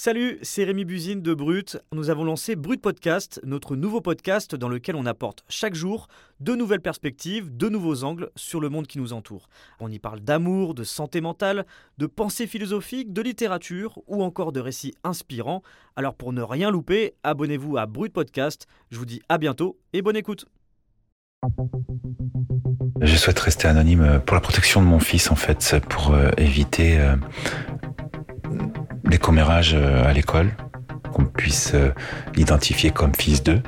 [0.00, 1.76] Salut, c'est Rémi Buzine de Brut.
[1.90, 6.06] Nous avons lancé Brut Podcast, notre nouveau podcast dans lequel on apporte chaque jour
[6.38, 9.48] de nouvelles perspectives, de nouveaux angles sur le monde qui nous entoure.
[9.80, 11.66] On y parle d'amour, de santé mentale,
[11.98, 15.64] de pensée philosophique, de littérature ou encore de récits inspirants.
[15.96, 18.68] Alors pour ne rien louper, abonnez-vous à Brut Podcast.
[18.92, 20.46] Je vous dis à bientôt et bonne écoute.
[23.00, 27.00] Je souhaite rester anonyme pour la protection de mon fils en fait, pour euh, éviter
[29.08, 30.50] les commérages euh, à l'école,
[31.12, 31.92] qu'on puisse euh,
[32.34, 33.62] l'identifier comme fils d'eux.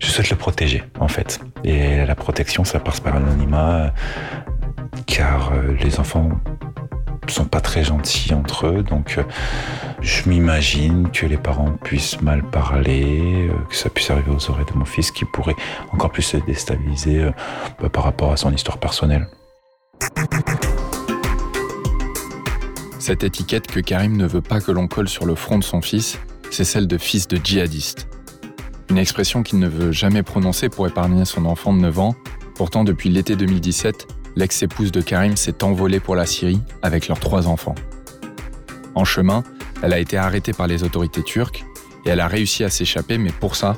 [0.00, 1.40] Je souhaite le protéger, en fait.
[1.62, 3.90] Et la protection, ça passe par l'anonymat, euh,
[5.06, 6.30] car les enfants
[7.26, 9.18] sont pas très gentils entre eux, donc
[10.02, 14.78] je m'imagine que les parents puissent mal parler, que ça puisse arriver aux oreilles de
[14.78, 15.56] mon fils, qui pourrait
[15.90, 17.26] encore plus se déstabiliser
[17.80, 19.26] bah, par rapport à son histoire personnelle.
[23.06, 25.82] Cette étiquette que Karim ne veut pas que l'on colle sur le front de son
[25.82, 26.18] fils,
[26.50, 28.08] c'est celle de fils de djihadiste.
[28.88, 32.14] Une expression qu'il ne veut jamais prononcer pour épargner son enfant de 9 ans.
[32.54, 34.06] Pourtant, depuis l'été 2017,
[34.36, 37.74] l'ex-épouse de Karim s'est envolée pour la Syrie avec leurs trois enfants.
[38.94, 39.44] En chemin,
[39.82, 41.62] elle a été arrêtée par les autorités turques
[42.06, 43.76] et elle a réussi à s'échapper, mais pour ça,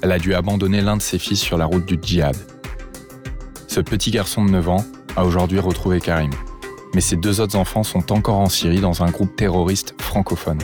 [0.00, 2.36] elle a dû abandonner l'un de ses fils sur la route du djihad.
[3.68, 6.30] Ce petit garçon de 9 ans a aujourd'hui retrouvé Karim
[6.94, 10.58] mais ses deux autres enfants sont encore en Syrie dans un groupe terroriste francophone.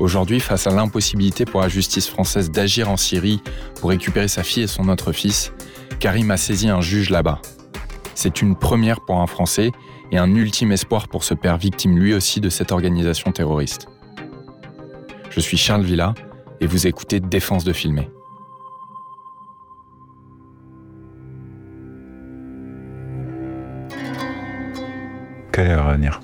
[0.00, 3.42] Aujourd'hui, face à l'impossibilité pour la justice française d'agir en Syrie
[3.80, 5.52] pour récupérer sa fille et son autre fils,
[5.98, 7.40] Karim a saisi un juge là-bas.
[8.14, 9.72] C'est une première pour un Français
[10.12, 13.88] et un ultime espoir pour ce père victime lui aussi de cette organisation terroriste.
[15.30, 16.14] Je suis Charles Villa
[16.60, 18.08] et vous écoutez Défense de filmer.
[25.58, 26.20] Revenir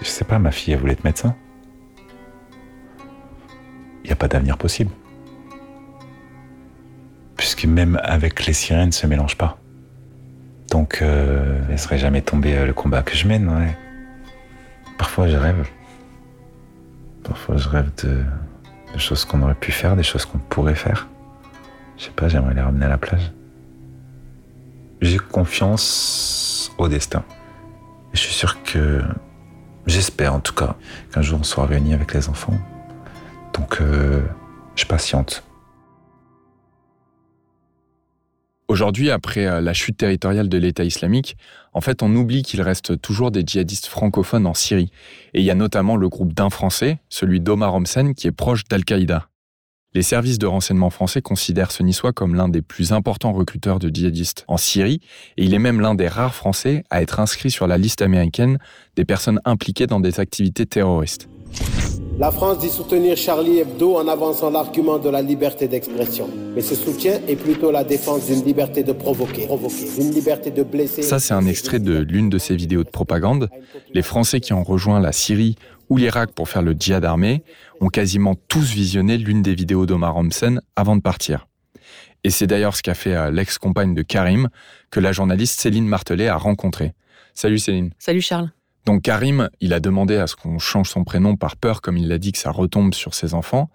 [0.00, 1.34] Je sais pas, ma fille, elle voulait être médecin.
[4.04, 4.92] Il n'y a pas d'avenir possible.
[7.36, 9.58] Puisque même avec les sirènes, ne se mélange pas.
[10.70, 13.50] Donc, euh, elle serait jamais tombée euh, le combat que je mène.
[14.96, 15.68] Parfois, je rêve.
[17.24, 18.22] Parfois, je rêve de,
[18.94, 21.08] de choses qu'on aurait pu faire, des choses qu'on pourrait faire.
[21.98, 23.32] Je sais pas, j'aimerais les ramener à la plage.
[25.02, 27.24] J'ai confiance au destin.
[28.12, 29.02] je suis sûr que,
[29.84, 30.76] j'espère en tout cas,
[31.12, 32.56] qu'un jour on sera réunis avec les enfants.
[33.52, 34.22] Donc, euh,
[34.76, 35.42] je patiente.
[38.68, 41.36] Aujourd'hui, après euh, la chute territoriale de l'État islamique,
[41.72, 44.92] en fait, on oublie qu'il reste toujours des djihadistes francophones en Syrie.
[45.34, 48.62] Et il y a notamment le groupe d'un Français, celui d'Omar Homsen, qui est proche
[48.70, 49.28] d'Al-Qaïda.
[49.94, 53.90] Les services de renseignement français considèrent ce Niçois comme l'un des plus importants recruteurs de
[53.92, 55.00] djihadistes en Syrie,
[55.36, 58.56] et il est même l'un des rares Français à être inscrit sur la liste américaine
[58.96, 61.28] des personnes impliquées dans des activités terroristes.
[62.18, 66.28] La France dit soutenir Charlie Hebdo en avançant l'argument de la liberté d'expression.
[66.54, 69.48] Mais ce soutien est plutôt la défense d'une liberté de provoquer,
[69.98, 71.02] d'une liberté de blesser.
[71.02, 73.50] Ça, c'est un extrait de l'une de ces vidéos de propagande.
[73.92, 75.56] Les Français qui ont rejoint la Syrie
[75.92, 77.44] ou l'Irak pour faire le djihad armé
[77.82, 81.46] ont quasiment tous visionné l'une des vidéos d'Omar Homsen avant de partir.
[82.24, 84.48] Et c'est d'ailleurs ce qu'a fait euh, l'ex-compagne de Karim
[84.90, 86.94] que la journaliste Céline Martelet a rencontré.
[87.34, 87.90] Salut Céline.
[87.98, 88.52] Salut Charles.
[88.86, 92.08] Donc Karim, il a demandé à ce qu'on change son prénom par peur, comme il
[92.08, 93.68] l'a dit, que ça retombe sur ses enfants,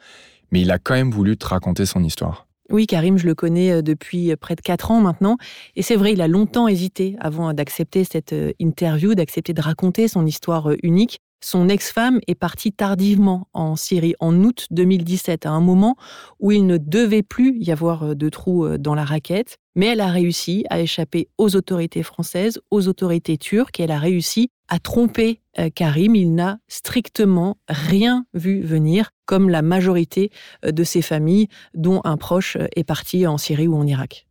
[0.51, 2.47] mais il a quand même voulu te raconter son histoire.
[2.71, 5.37] Oui, Karim, je le connais euh, depuis euh, près de quatre ans maintenant.
[5.75, 10.25] Et c'est vrai, il a longtemps hésité avant d'accepter cette interview, d'accepter de raconter son
[10.25, 11.19] histoire unique.
[11.39, 15.95] Son ex-femme est partie tardivement en Syrie en août 2017, à un moment
[16.39, 19.87] où il ne devait plus y avoir euh, de trous euh, dans la raquette, mais
[19.87, 24.49] elle a réussi à échapper aux autorités françaises, aux autorités turques, et elle a réussi
[24.67, 26.15] à tromper euh, Karim.
[26.15, 30.31] Il n'a strictement rien vu venir, comme la majorité
[30.65, 34.26] de ses familles, dont un proche est parti en Syrie ou en Irak.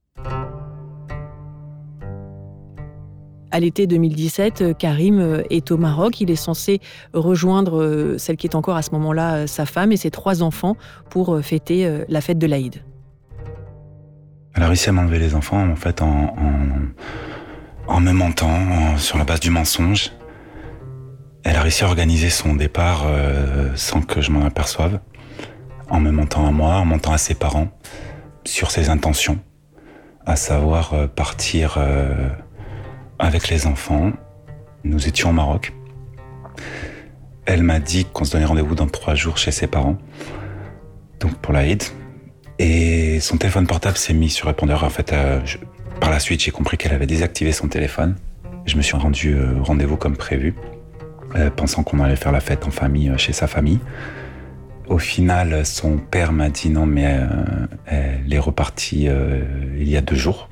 [3.52, 6.20] À l'été 2017, euh, Karim euh, est au Maroc.
[6.20, 6.80] Il est censé
[7.14, 10.76] rejoindre euh, celle qui est encore à ce moment-là sa femme et ses trois enfants
[11.10, 12.82] pour fêter la fête de l'Aïd.
[14.54, 16.34] Elle a réussi à m'enlever les enfants en fait en,
[17.86, 20.12] en, me mentant sur la base du mensonge.
[21.44, 23.06] Elle a réussi à organiser son départ
[23.74, 24.98] sans que je m'en aperçoive,
[25.88, 27.68] en me mentant à moi, en mentant à ses parents
[28.44, 29.38] sur ses intentions,
[30.24, 31.78] à savoir partir
[33.18, 34.12] avec les enfants.
[34.84, 35.72] Nous étions au Maroc.
[37.44, 39.98] Elle m'a dit qu'on se donnait rendez-vous dans trois jours chez ses parents,
[41.20, 41.82] donc pour l'Aïd.
[42.58, 44.82] Et son téléphone portable s'est mis sur répondeur.
[44.82, 45.40] En fait, euh,
[46.00, 48.16] par la suite, j'ai compris qu'elle avait désactivé son téléphone.
[48.64, 50.54] Je me suis rendu au rendez-vous comme prévu.
[51.34, 53.80] euh, pensant qu'on allait faire la fête en famille chez sa famille.
[54.88, 57.18] Au final, son père m'a dit non, mais
[57.86, 59.08] elle est repartie
[59.76, 60.48] il y a deux jours.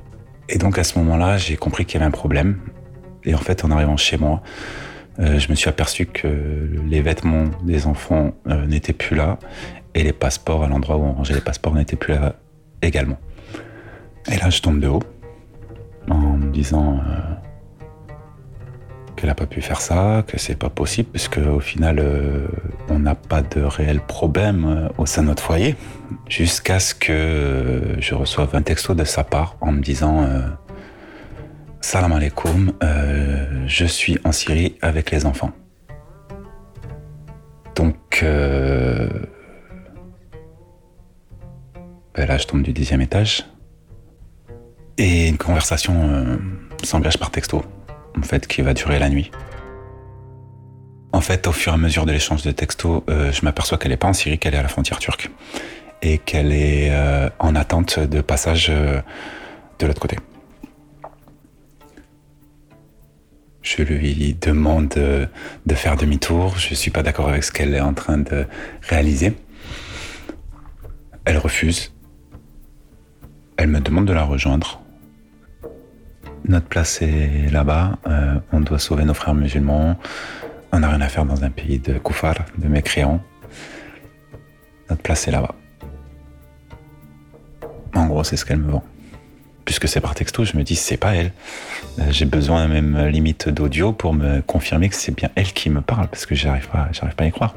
[0.49, 2.59] Et donc à ce moment-là, j'ai compris qu'il y avait un problème.
[3.23, 4.41] Et en fait, en arrivant chez moi,
[5.17, 6.27] je me suis aperçu que
[6.87, 8.33] les vêtements des enfants
[8.67, 9.39] n'étaient plus là
[9.95, 12.35] et les passeports à l'endroit où on rangeait les passeports n'étaient plus là
[12.81, 13.17] également.
[14.31, 15.03] Et là, je tombe de haut
[16.09, 17.34] en me disant euh,
[19.25, 22.47] qu'elle n'a pas pu faire ça, que c'est pas possible, puisque au final, euh,
[22.89, 25.75] on n'a pas de réel problème euh, au sein de notre foyer,
[26.29, 30.27] jusqu'à ce que je reçoive un texto de sa part en me disant
[31.81, 32.73] Salam alaikum,
[33.65, 35.51] je suis en Syrie avec les enfants.
[37.75, 38.23] Donc,
[42.15, 43.45] ben là, je tombe du dixième étage.
[44.97, 46.37] Et une conversation euh,
[46.83, 47.63] s'engage par texto,
[48.17, 49.31] en fait, qui va durer la nuit.
[51.11, 53.91] En fait, au fur et à mesure de l'échange de textos, euh, je m'aperçois qu'elle
[53.91, 55.29] n'est pas en Syrie, qu'elle est à la frontière turque.
[56.01, 60.17] Et qu'elle est euh, en attente de passage de l'autre côté.
[63.61, 66.57] Je lui demande de faire demi-tour.
[66.57, 68.45] Je ne suis pas d'accord avec ce qu'elle est en train de
[68.83, 69.33] réaliser.
[71.25, 71.91] Elle refuse.
[73.57, 74.84] Elle me demande de la rejoindre.
[76.47, 77.97] Notre place est là-bas.
[78.07, 79.97] Euh, on doit sauver nos frères musulmans.
[80.71, 83.21] On n'a rien à faire dans un pays de koufar, de mécréants.
[84.89, 85.55] Notre place est là-bas.
[87.95, 88.83] En gros, c'est ce qu'elle me vend.
[89.63, 91.31] Puisque c'est par texto, je me dis c'est pas elle.
[91.97, 95.81] Euh, j'ai besoin même limite d'audio pour me confirmer que c'est bien elle qui me
[95.81, 97.55] parle, parce que j'arrive pas, j'arrive pas à y croire.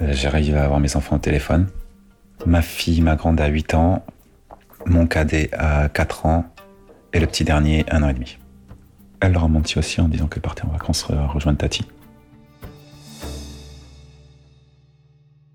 [0.00, 1.68] Euh, j'arrive à avoir mes enfants au téléphone.
[2.46, 4.04] Ma fille, ma grande a 8 ans,
[4.86, 6.51] mon cadet a 4 ans,
[7.12, 8.38] et le petit dernier, un an et demi.
[9.20, 11.84] Elle leur a menti aussi en disant qu'elle partait en vacances euh, rejoindre Tati.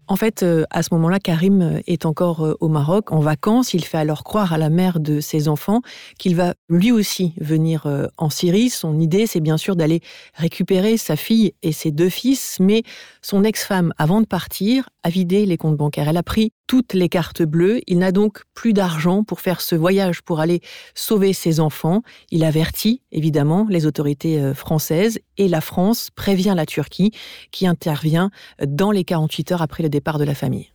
[0.10, 3.74] En fait, euh, à ce moment-là, Karim euh, est encore au Maroc en vacances.
[3.74, 5.82] Il fait alors croire à la mère de ses enfants
[6.18, 7.86] qu'il va lui aussi venir
[8.18, 8.70] en Syrie.
[8.70, 10.00] Son idée, c'est bien sûr d'aller
[10.34, 12.84] récupérer sa fille et ses deux fils, mais
[13.22, 16.08] son ex-femme, avant de partir, a vidé les comptes bancaires.
[16.08, 17.82] Elle a pris toutes les cartes bleues.
[17.88, 20.62] Il n'a donc plus d'argent pour faire ce voyage pour aller
[20.94, 22.04] sauver ses enfants.
[22.30, 27.12] Il avertit évidemment les autorités françaises et la France prévient la Turquie
[27.52, 28.30] qui intervient
[28.66, 30.72] dans les 48 heures après le départ de la famille.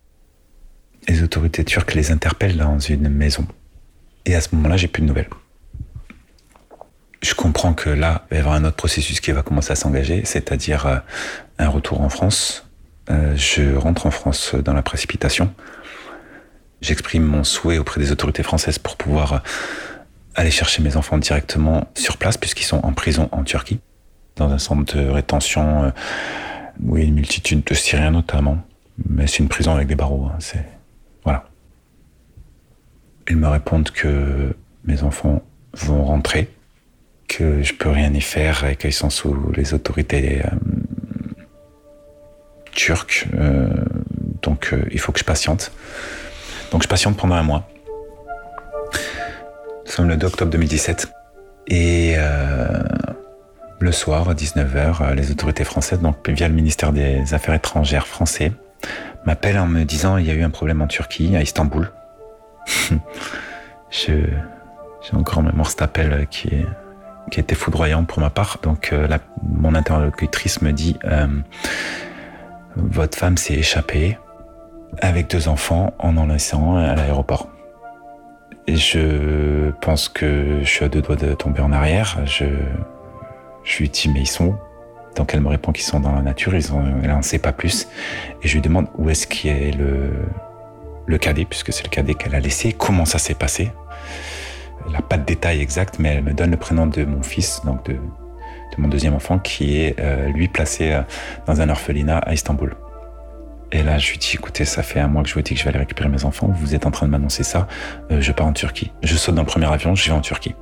[1.09, 3.47] Les autorités turques les interpellent dans une maison.
[4.25, 5.29] Et à ce moment-là, j'ai plus de nouvelles.
[7.23, 9.77] Je comprends que là, il va y avoir un autre processus qui va commencer à
[9.77, 10.97] s'engager, c'est-à-dire euh,
[11.59, 12.67] un retour en France.
[13.11, 15.53] Euh, je rentre en France dans la précipitation.
[16.83, 19.39] J'exprime mon souhait auprès des autorités françaises pour pouvoir euh,
[20.35, 23.81] aller chercher mes enfants directement sur place, puisqu'ils sont en prison en Turquie,
[24.37, 25.93] dans un centre de rétention
[26.83, 28.59] où il y a une multitude de Syriens notamment.
[29.09, 30.27] Mais c'est une prison avec des barreaux.
[30.27, 30.39] Hein,
[31.25, 31.45] voilà.
[33.29, 34.55] Ils me répondent que
[34.85, 35.43] mes enfants
[35.75, 36.51] vont rentrer,
[37.29, 40.49] que je peux rien y faire et qu'ils sont sous les autorités euh,
[42.73, 43.27] turques.
[43.35, 43.69] Euh,
[44.43, 45.73] donc euh, il faut que je patiente.
[46.73, 47.69] Donc je patiente pendant un mois.
[49.85, 51.13] Nous sommes le 2 octobre 2017
[51.69, 52.17] et
[53.79, 58.53] le soir à 19h, les autorités françaises, donc via le ministère des Affaires étrangères français,
[59.27, 61.91] m'appelle en me disant il y a eu un problème en Turquie, à Istanbul.
[63.91, 64.17] j'ai
[65.13, 66.67] encore en mémoire cet appel qui, est,
[67.31, 68.59] qui était foudroyant pour ma part.
[68.63, 69.09] Donc euh,
[69.43, 71.27] mon interlocutrice me dit euh,
[72.77, 74.17] votre femme s'est échappée
[75.01, 77.49] avec deux enfants en en laissant à l'aéroport.
[78.69, 82.21] Je pense que je suis à deux doigts de tomber en arrière.
[82.25, 82.45] Je,
[83.79, 84.57] lui dis mais ils sont où?
[85.17, 87.89] Donc elle me répond qu'ils sont dans la nature, elle n'en sait pas plus.
[88.43, 90.11] Et je lui demande où est-ce qu'il est le,
[91.07, 93.73] le cadet, puisque c'est le cadet qu'elle a laissé, comment ça s'est passé?
[94.87, 97.61] Elle n'a pas de détails exacts, mais elle me donne le prénom de mon fils,
[97.65, 97.99] donc de, de
[98.79, 101.03] mon deuxième enfant, qui est euh, lui placé euh,
[101.47, 102.75] dans un orphelinat à Istanbul.
[103.73, 105.59] Et là, je lui dis, écoutez, ça fait un mois que je vous dis que
[105.59, 107.67] je vais aller récupérer mes enfants, vous êtes en train de m'annoncer ça,
[108.11, 108.93] euh, je pars en Turquie.
[109.03, 110.55] Je saute dans le premier avion, je vais en Turquie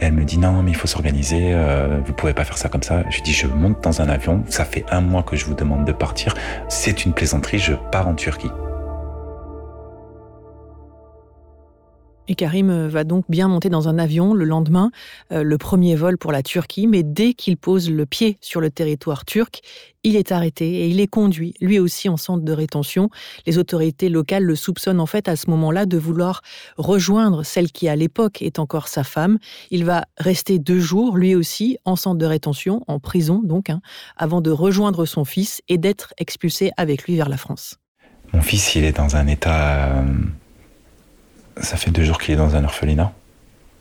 [0.00, 2.82] elle me dit non, mais il faut s'organiser, euh, vous pouvez pas faire ça comme
[2.82, 3.02] ça.
[3.10, 5.84] Je dis je monte dans un avion, ça fait un mois que je vous demande
[5.84, 6.34] de partir,
[6.68, 8.50] c'est une plaisanterie, je pars en Turquie.
[12.28, 14.90] Et Karim euh, va donc bien monter dans un avion le lendemain,
[15.32, 18.70] euh, le premier vol pour la Turquie, mais dès qu'il pose le pied sur le
[18.70, 19.60] territoire turc,
[20.04, 23.08] il est arrêté et il est conduit, lui aussi en centre de rétention.
[23.46, 26.42] Les autorités locales le soupçonnent en fait à ce moment-là de vouloir
[26.76, 29.38] rejoindre celle qui à l'époque est encore sa femme.
[29.70, 33.80] Il va rester deux jours, lui aussi, en centre de rétention, en prison donc, hein,
[34.16, 37.76] avant de rejoindre son fils et d'être expulsé avec lui vers la France.
[38.34, 39.96] Mon fils, il est dans un état...
[39.96, 40.04] Euh,
[41.60, 43.12] ça fait deux jours qu'il est dans un orphelinat.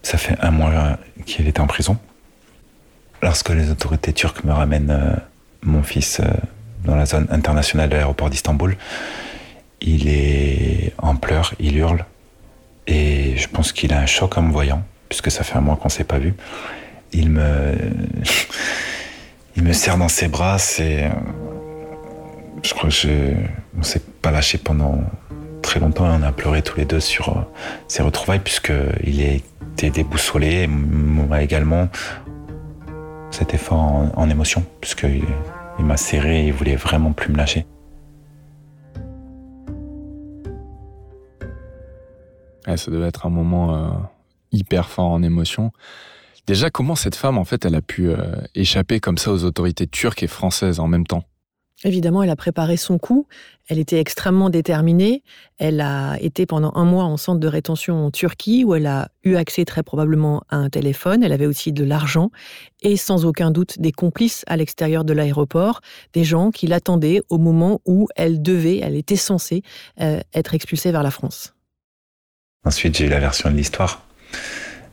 [0.03, 1.97] Ça fait un mois qu'il était en prison.
[3.21, 5.15] Lorsque les autorités turques me ramènent euh,
[5.63, 6.25] mon fils euh,
[6.85, 8.77] dans la zone internationale de l'aéroport d'Istanbul,
[9.81, 12.05] il est en pleurs, il hurle.
[12.85, 15.75] Et je pense qu'il a un choc en me voyant, puisque ça fait un mois
[15.75, 16.35] qu'on ne s'est pas vu.
[17.11, 17.75] Il me,
[19.55, 20.59] il me serre dans ses bras.
[20.59, 21.09] C'est, euh,
[22.63, 23.33] je crois que je,
[23.77, 25.01] on s'est pas lâché pendant
[25.79, 27.41] longtemps on a pleuré tous les deux sur euh,
[27.87, 29.41] ses retrouvailles puisqu'il
[29.73, 31.87] été déboussolé, moi également.
[33.31, 35.23] C'était fort en, émotion puisqu'il
[35.79, 37.65] il, m'a serré et il voulait vraiment plus me lâcher.
[42.75, 43.89] ça devait être un moment euh,
[44.51, 45.71] hyper fort en émotion.
[46.47, 49.87] Déjà, comment cette femme, en fait, elle a pu euh, échapper comme ça aux autorités
[49.87, 51.23] turques et françaises en même temps?
[51.83, 53.27] Évidemment, elle a préparé son coup.
[53.67, 55.21] Elle était extrêmement déterminée.
[55.59, 59.09] Elle a été pendant un mois en centre de rétention en Turquie où elle a
[59.23, 61.21] eu accès très probablement à un téléphone.
[61.21, 62.31] Elle avait aussi de l'argent
[62.81, 65.81] et sans aucun doute des complices à l'extérieur de l'aéroport,
[66.13, 69.61] des gens qui l'attendaient au moment où elle devait, elle était censée
[70.01, 71.53] euh, être expulsée vers la France.
[72.65, 74.03] Ensuite, j'ai eu la version de l'histoire.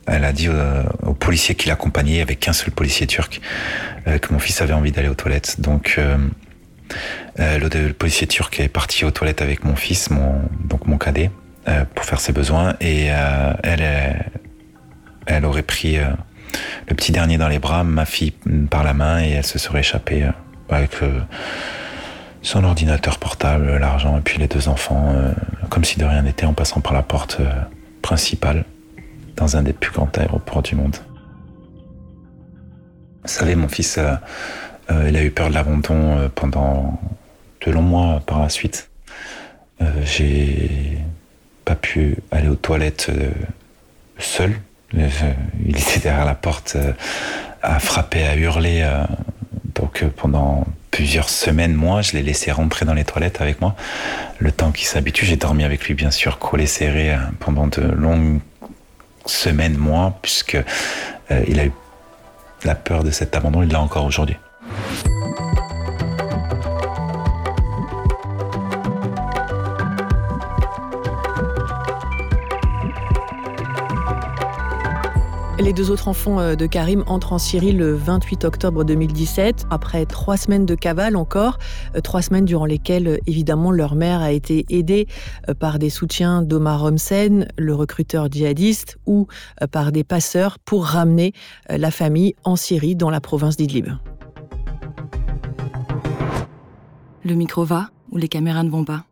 [0.06, 3.40] Elle a dit au, policier qui l'accompagnait, avec qu'un seul policier turc,
[4.06, 5.60] euh, que mon fils avait envie d'aller aux toilettes.
[5.60, 6.18] Donc, euh,
[7.40, 11.30] euh, le, policier turc est parti aux toilettes avec mon fils, mon, donc mon cadet,
[11.68, 12.74] euh, pour faire ses besoins.
[12.80, 14.30] Et euh, elle,
[15.26, 18.32] elle aurait pris le petit dernier dans les bras, ma fille
[18.70, 20.28] par la main, et elle se serait échappée
[20.68, 20.96] avec
[22.42, 25.14] son ordinateur portable, l'argent, et puis les deux enfants,
[25.70, 27.40] comme si de rien n'était, en passant par la porte
[28.02, 28.64] principale
[29.36, 30.96] dans un des plus grands aéroports du monde.
[33.22, 33.98] Vous savez, mon fils
[34.90, 37.00] euh, il a eu peur de l'abandon euh, pendant
[37.64, 38.90] de longs mois par la suite.
[39.80, 40.98] Euh, j'ai
[41.64, 43.10] pas pu aller aux toilettes
[44.18, 44.54] seul.
[44.92, 46.76] Il était derrière la porte
[47.62, 48.86] à frapper, à hurler.
[49.74, 53.74] Donc pendant plusieurs semaines, moi, je l'ai laissé rentrer dans les toilettes avec moi.
[54.38, 58.40] Le temps qu'il s'habitue, j'ai dormi avec lui, bien sûr, collé serré pendant de longues
[59.24, 60.58] semaines, mois, puisque
[61.48, 61.72] il a eu
[62.62, 63.62] la peur de cet abandon.
[63.62, 64.36] Il l'a encore aujourd'hui.
[75.74, 80.36] Deux autres enfants euh, de Karim entrent en Syrie le 28 octobre 2017, après trois
[80.36, 81.58] semaines de cavale encore,
[81.96, 85.08] euh, trois semaines durant lesquelles, euh, évidemment, leur mère a été aidée
[85.58, 89.26] par des soutiens d'Omar Homsen, le recruteur djihadiste, ou
[89.72, 91.32] par des passeurs pour ramener
[91.68, 93.88] la famille en Syrie, dans la province d'Idlib.
[97.24, 99.04] Le micro va ou les caméras ne vont pas?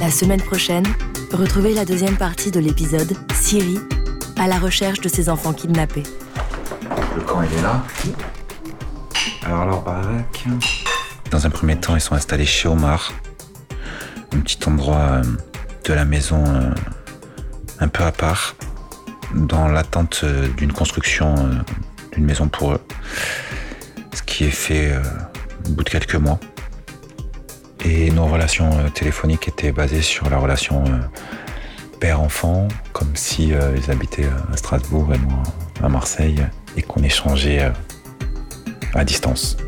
[0.00, 0.86] La semaine prochaine,
[1.32, 3.78] retrouvez la deuxième partie de l'épisode Syrie
[4.38, 6.02] à la recherche de ses enfants kidnappés.
[7.16, 7.82] Le camp, il est là.
[9.44, 10.44] Alors, leur baraque.
[11.30, 13.12] Dans un premier temps, ils sont installés chez Omar,
[14.32, 15.22] un petit endroit euh,
[15.84, 16.70] de la maison euh,
[17.80, 18.56] un peu à part,
[19.34, 21.34] dans l'attente euh, d'une construction
[22.12, 22.80] d'une maison pour eux.
[24.14, 24.92] Ce qui est fait
[25.66, 26.38] au bout de quelques mois.
[27.84, 30.84] Et nos relations téléphoniques étaient basées sur la relation
[32.00, 35.42] père-enfant, comme si euh, ils habitaient à Strasbourg et moi
[35.82, 36.42] à Marseille,
[36.78, 37.70] et qu'on échangeait euh,
[38.94, 39.58] à distance.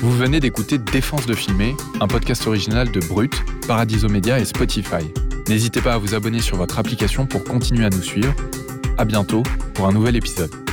[0.00, 3.34] Vous venez d'écouter Défense de filmer, un podcast original de Brut,
[3.66, 5.12] Paradiso Media et Spotify.
[5.48, 8.32] N'hésitez pas à vous abonner sur votre application pour continuer à nous suivre.
[8.96, 9.42] À bientôt
[9.74, 10.63] pour un nouvel épisode.